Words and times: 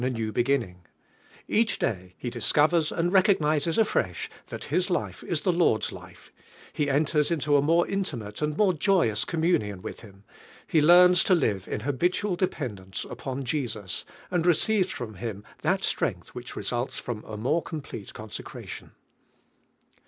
1 0.01 0.15
n, 0.15 0.17
iv 0.19 0.33
beginning, 0.33 0.81
Each 1.47 1.77
day 1.77 2.15
he 2.17 2.31
rlisriivfi 2.31 2.73
s 2.79 2.91
and 2.91 3.13
recognises 3.13 3.77
afresh 3.77 4.31
thai 4.47 4.57
his 4.67 4.89
life 4.89 5.23
is 5.23 5.41
the 5.41 5.53
Lord's 5.53 5.91
life; 5.91 6.31
he 6.73 6.89
enters 6.89 7.29
into 7.29 7.55
a 7.55 7.61
more 7.61 7.87
intimate 7.87 8.41
and 8.41 8.57
more 8.57 8.73
joyous 8.73 9.23
coiiiiiiim! 9.25 9.63
ion 9.63 9.81
with 9.83 9.99
Him; 9.99 10.23
he 10.65 10.81
lenrns 10.81 11.23
to 11.25 11.35
live 11.35 11.65
jn 11.65 11.81
liahit 11.83 11.99
ual 12.19 12.35
depeudance 12.35 13.07
upon 13.11 13.43
Jesus, 13.43 14.03
a.nrl 14.31 14.45
receives 14.47 14.89
from 14.89 15.13
Him 15.17 15.43
that 15.61 15.83
strength 15.83 16.29
which.. 16.29 16.55
remits 16.55 16.97
from 16.97 17.23
a 17.23 17.37
more 17.37 17.61
complete 17.61 18.11
consecra 18.15 18.67
tion. 18.67 18.93